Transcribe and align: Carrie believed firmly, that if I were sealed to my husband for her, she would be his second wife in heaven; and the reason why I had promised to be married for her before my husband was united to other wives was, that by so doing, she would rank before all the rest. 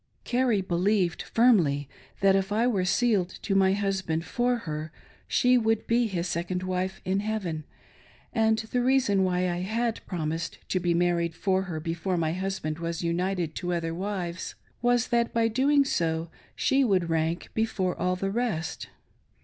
Carrie 0.23 0.61
believed 0.61 1.21
firmly, 1.21 1.87
that 2.21 2.35
if 2.35 2.51
I 2.51 2.65
were 2.65 2.85
sealed 2.85 3.29
to 3.43 3.53
my 3.53 3.73
husband 3.73 4.25
for 4.25 4.55
her, 4.65 4.91
she 5.27 5.59
would 5.59 5.85
be 5.85 6.07
his 6.07 6.27
second 6.27 6.63
wife 6.63 7.01
in 7.05 7.19
heaven; 7.19 7.65
and 8.33 8.57
the 8.57 8.81
reason 8.81 9.23
why 9.23 9.47
I 9.47 9.57
had 9.61 10.03
promised 10.07 10.57
to 10.69 10.79
be 10.79 10.95
married 10.95 11.35
for 11.35 11.61
her 11.69 11.79
before 11.79 12.17
my 12.17 12.33
husband 12.33 12.79
was 12.79 13.03
united 13.03 13.53
to 13.57 13.73
other 13.73 13.93
wives 13.93 14.55
was, 14.81 15.09
that 15.09 15.35
by 15.35 15.45
so 15.47 15.53
doing, 15.53 15.85
she 16.55 16.83
would 16.83 17.11
rank 17.11 17.49
before 17.53 17.95
all 17.95 18.15
the 18.15 18.31
rest. 18.31 18.89